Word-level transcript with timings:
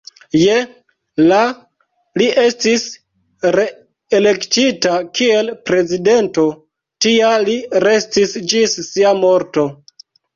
Je 0.41 0.53
la 1.31 1.39
li 2.21 2.29
estis 2.43 2.85
reelektita 3.55 4.93
kiel 5.19 5.51
prezidento; 5.69 6.45
tia 7.07 7.29
li 7.45 7.59
restis 7.89 8.33
ĝis 8.55 8.75
sia 8.89 9.13
morto. 9.21 9.67